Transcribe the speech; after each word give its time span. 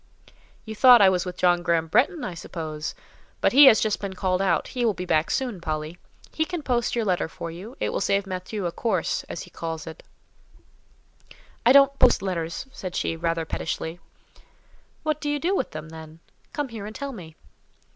"You 0.65 0.73
thought 0.75 0.99
I 0.99 1.09
was 1.09 1.27
with 1.27 1.37
John 1.37 1.61
Graham 1.61 1.85
Bretton, 1.85 2.23
I 2.23 2.33
suppose? 2.33 2.95
But 3.39 3.53
he 3.53 3.65
has 3.65 3.79
just 3.79 4.01
been 4.01 4.15
called 4.15 4.41
out: 4.41 4.69
he 4.69 4.83
will 4.83 4.95
be 4.95 5.05
back 5.05 5.29
soon, 5.29 5.61
Polly. 5.61 5.99
He 6.33 6.43
can 6.43 6.63
post 6.63 6.95
your 6.95 7.05
letter 7.05 7.27
for 7.27 7.51
you; 7.51 7.77
it 7.79 7.89
will 7.89 8.01
save 8.01 8.25
Matthieu 8.25 8.65
a 8.65 8.71
'course,' 8.71 9.21
as 9.25 9.43
he 9.43 9.51
calls 9.51 9.85
it." 9.85 10.01
"I 11.67 11.71
don't 11.71 11.99
post 11.99 12.23
letters," 12.23 12.65
said 12.71 12.95
she, 12.95 13.15
rather 13.15 13.45
pettishly. 13.45 13.99
"What 15.03 15.21
do 15.21 15.29
you 15.29 15.37
do 15.37 15.55
with 15.55 15.69
them, 15.69 15.89
then?—come 15.89 16.69
here 16.69 16.87
and 16.87 16.95
tell 16.95 17.11
me." 17.11 17.35